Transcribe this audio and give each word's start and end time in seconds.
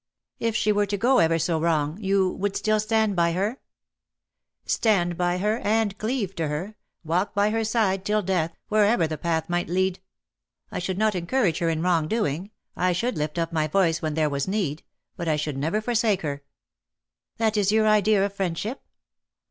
^^If 0.41 0.55
she 0.55 0.71
were 0.71 0.87
to 0.87 0.97
go 0.97 1.19
ever 1.19 1.37
so 1.37 1.59
wrongs 1.59 1.99
you 2.01 2.31
would 2.31 2.55
still 2.57 2.79
stand 2.79 3.15
by 3.15 3.33
her 3.33 3.57
?""Stand 4.65 5.15
by 5.15 5.37
her^ 5.37 5.63
and 5.63 5.95
cleave 5.99 6.33
to 6.37 6.47
her— 6.47 6.73
walk 7.03 7.35
by 7.35 7.51
her 7.51 7.63
side 7.63 8.03
till 8.03 8.23
death, 8.23 8.51
wherever 8.67 9.05
the 9.05 9.19
path 9.19 9.47
might 9.47 9.69
lead. 9.69 9.99
I 10.71 10.79
should 10.79 10.97
not 10.97 11.13
encourage 11.13 11.59
her 11.59 11.69
in 11.69 11.83
wrong 11.83 12.07
doing. 12.07 12.49
I 12.75 12.93
should 12.93 13.15
lift 13.15 13.37
up 13.37 13.53
my 13.53 13.67
voice 13.67 14.01
when 14.01 14.15
there 14.15 14.27
was 14.27 14.47
need: 14.47 14.81
but 15.17 15.27
I 15.27 15.35
should 15.35 15.55
never 15.59 15.79
forsake 15.81 16.23
her.'' 16.23 16.37
^' 17.35 17.37
That 17.37 17.55
is 17.55 17.71
your 17.71 17.87
idea 17.87 18.25
of 18.25 18.33
friendship 18.33 18.81